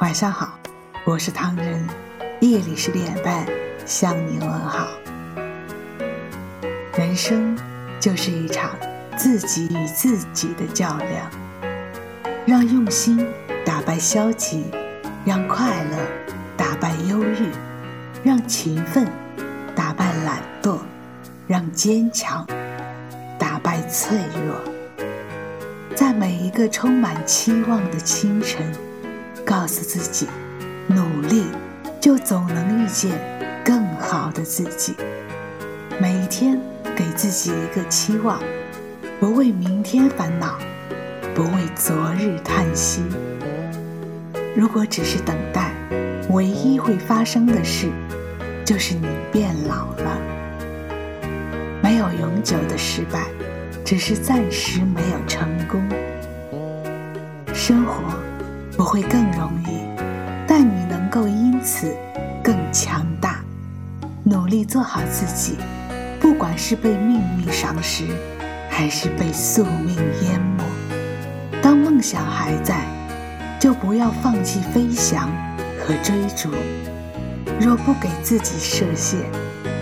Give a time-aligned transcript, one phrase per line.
[0.00, 0.58] 晚上好，
[1.04, 1.86] 我是唐人，
[2.40, 3.46] 夜里十点半
[3.84, 4.88] 向你问好。
[6.96, 7.54] 人生
[8.00, 8.70] 就是一场
[9.14, 11.30] 自己与自己的较量，
[12.46, 13.28] 让用心
[13.62, 14.64] 打败消极，
[15.26, 15.98] 让快乐
[16.56, 17.50] 打败忧郁，
[18.24, 19.06] 让勤奋
[19.76, 20.78] 打败懒惰，
[21.46, 22.46] 让坚强
[23.38, 25.06] 打败脆弱。
[25.94, 28.72] 在每一个充满期望的清晨。
[29.50, 30.28] 告诉自己，
[30.86, 31.46] 努力
[32.00, 33.10] 就总能遇见
[33.64, 34.94] 更好的自己。
[36.00, 36.56] 每天
[36.94, 38.38] 给自己一个期望，
[39.18, 40.56] 不为明天烦恼，
[41.34, 43.02] 不为昨日叹息。
[44.54, 45.72] 如果只是等待，
[46.28, 47.90] 唯一会发生的事，
[48.64, 50.16] 就是你变老了。
[51.82, 53.24] 没有永久的失败，
[53.84, 55.82] 只是暂时没有成功。
[57.52, 58.14] 生活。
[58.76, 59.29] 不会更，
[61.62, 61.94] 此
[62.42, 63.40] 更强大。
[64.22, 65.56] 努力做好自己，
[66.20, 68.04] 不管是被命运赏识，
[68.68, 70.64] 还是被宿命淹没。
[71.62, 72.84] 当梦想还在，
[73.58, 75.30] 就不要放弃飞翔
[75.78, 76.50] 和追逐。
[77.58, 79.18] 若不给自己设限，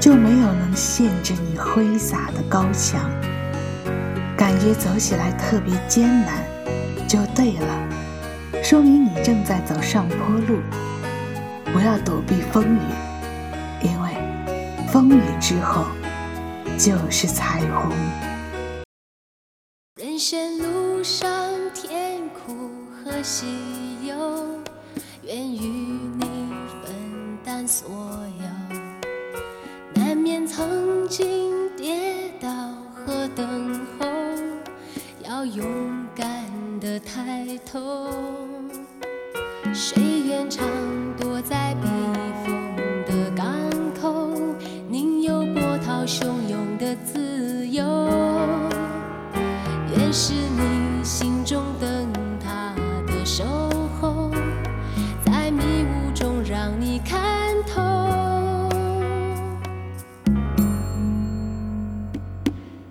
[0.00, 3.00] 就没有能限制你挥洒的高墙。
[4.36, 6.34] 感觉走起来特别艰难，
[7.08, 8.62] 就对了。
[8.62, 10.58] 说明你正在走上坡路，
[11.74, 12.78] 不要躲避风雨，
[13.82, 14.10] 因为
[14.86, 15.84] 风雨之后
[16.78, 17.90] 就是彩虹。
[20.00, 21.28] 人生路上
[21.74, 23.44] 甜苦和喜
[24.06, 24.14] 忧，
[25.24, 25.66] 愿与
[26.16, 26.24] 你
[26.84, 27.90] 分担所
[28.38, 32.48] 有，难免曾经跌倒
[32.94, 34.06] 和等候，
[35.28, 35.66] 要勇
[36.14, 36.24] 敢
[36.78, 38.08] 的抬头。
[39.72, 40.64] 谁愿常
[46.06, 47.84] 汹涌的自由。
[49.96, 52.74] 愿是你心中灯塔
[53.06, 53.44] 的守
[54.00, 54.30] 候，
[55.24, 57.80] 在迷雾中让你看透。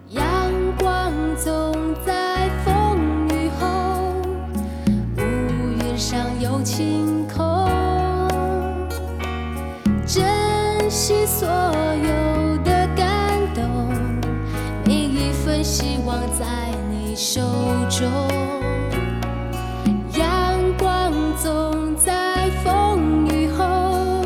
[0.09, 0.23] 阳
[0.77, 1.73] 光总
[2.05, 2.97] 在风
[3.29, 3.67] 雨后，
[5.17, 6.53] 乌云上有。
[6.63, 7.67] 晴空，
[10.07, 11.45] 珍惜所
[16.13, 17.41] 望在你手
[17.89, 18.07] 中。
[20.15, 24.23] 阳光总在风雨后，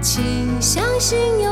[0.00, 1.51] 请相信有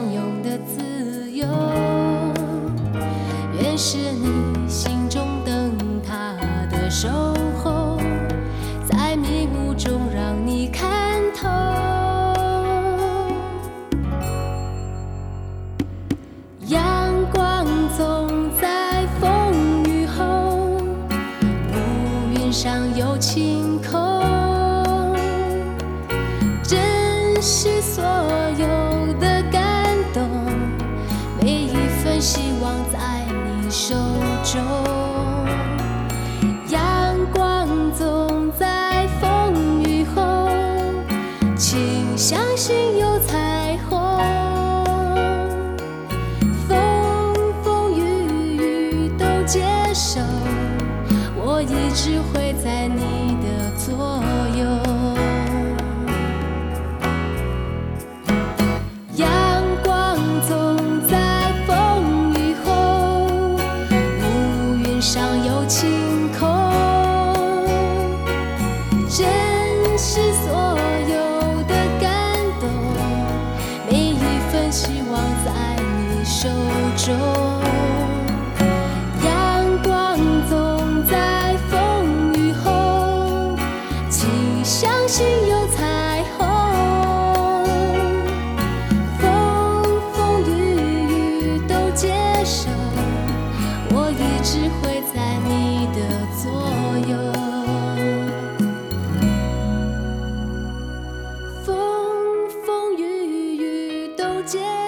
[23.21, 25.13] 晴空。
[26.63, 28.03] 珍惜所
[28.57, 30.27] 有的感动，
[31.39, 32.97] 每一份希望在
[33.29, 33.69] 你。
[33.69, 33.95] 手
[34.43, 34.59] 中，
[36.67, 40.49] 阳光总在风雨后，
[41.55, 43.97] 请相信有彩虹。
[46.67, 47.33] 风
[47.63, 49.63] 风雨雨都接
[49.93, 50.19] 受，
[51.37, 52.50] 我一直会
[65.51, 66.47] 有晴空
[69.09, 69.27] 珍
[69.97, 70.77] 惜所
[71.09, 72.69] 有的感动
[73.89, 76.47] 每一份希望在你手
[76.95, 77.90] 中。